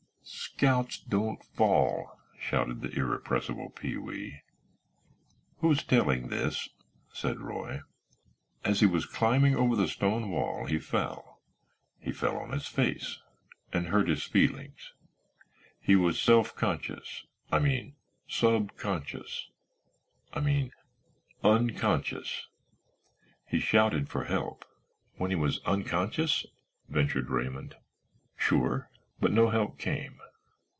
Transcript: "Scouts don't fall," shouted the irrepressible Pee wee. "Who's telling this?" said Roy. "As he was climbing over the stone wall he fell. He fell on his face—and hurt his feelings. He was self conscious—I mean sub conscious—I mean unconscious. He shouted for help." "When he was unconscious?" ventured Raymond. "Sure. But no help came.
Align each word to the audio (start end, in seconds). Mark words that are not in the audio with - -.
"Scouts 0.23 0.99
don't 0.99 1.43
fall," 1.43 2.19
shouted 2.39 2.81
the 2.81 2.91
irrepressible 2.91 3.71
Pee 3.71 3.97
wee. 3.97 4.41
"Who's 5.57 5.83
telling 5.83 6.27
this?" 6.27 6.69
said 7.11 7.39
Roy. 7.41 7.81
"As 8.63 8.79
he 8.81 8.85
was 8.85 9.07
climbing 9.07 9.55
over 9.55 9.75
the 9.75 9.87
stone 9.87 10.29
wall 10.29 10.65
he 10.67 10.77
fell. 10.77 11.41
He 11.99 12.11
fell 12.11 12.37
on 12.37 12.51
his 12.51 12.67
face—and 12.67 13.87
hurt 13.87 14.07
his 14.07 14.23
feelings. 14.23 14.93
He 15.79 15.95
was 15.95 16.21
self 16.21 16.55
conscious—I 16.55 17.57
mean 17.57 17.95
sub 18.27 18.77
conscious—I 18.77 20.41
mean 20.41 20.71
unconscious. 21.43 22.47
He 23.47 23.59
shouted 23.59 24.09
for 24.09 24.25
help." 24.25 24.63
"When 25.17 25.31
he 25.31 25.37
was 25.37 25.59
unconscious?" 25.65 26.45
ventured 26.87 27.31
Raymond. 27.31 27.77
"Sure. 28.37 28.89
But 29.19 29.31
no 29.33 29.49
help 29.49 29.79
came. 29.79 30.19